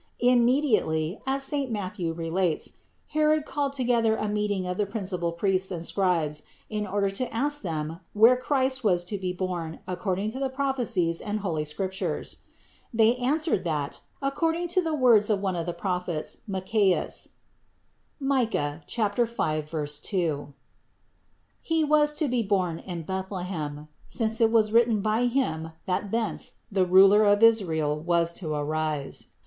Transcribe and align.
Immediately, 0.19 1.19
as 1.27 1.43
saint 1.43 1.69
Matthew 1.69 2.11
relates, 2.11 2.77
Herod 3.09 3.45
called 3.45 3.73
together 3.73 4.15
a 4.15 4.27
meeting 4.27 4.65
of 4.65 4.77
the 4.77 4.87
principal 4.87 5.31
priests 5.31 5.69
and 5.69 5.85
scribes 5.85 6.41
in 6.71 6.87
order 6.87 7.11
to 7.11 7.31
ask 7.31 7.61
them 7.61 7.99
where 8.13 8.35
Christ 8.35 8.83
was 8.83 9.03
to 9.03 9.19
be 9.19 9.31
born 9.31 9.77
according 9.85 10.31
to 10.31 10.39
the 10.39 10.49
prophecies 10.49 11.21
and 11.21 11.41
holy 11.41 11.63
Scrip 11.63 11.91
tures. 11.91 12.37
They 12.91 13.15
answered 13.17 13.63
that, 13.65 13.99
according 14.23 14.69
to 14.69 14.81
the 14.81 14.95
words 14.95 15.29
of 15.29 15.39
one 15.39 15.55
of 15.55 15.67
the 15.67 15.71
Prophets, 15.71 16.37
Micheas 16.49 17.29
(Mich. 18.19 18.57
5, 18.57 18.87
2), 20.01 20.53
He 21.61 21.83
was 21.83 22.11
to 22.13 22.27
be 22.27 22.41
born 22.41 22.79
in 22.79 23.03
Bethlehem; 23.03 23.87
since 24.07 24.41
it 24.41 24.51
was 24.51 24.71
written 24.71 25.01
by 25.01 25.27
him 25.27 25.73
that 25.85 26.09
thence 26.09 26.53
the 26.71 26.87
Ruler 26.87 27.23
of 27.23 27.43
Israel 27.43 27.95
was 27.99 28.33
to 28.33 28.55
arise. 28.55 29.27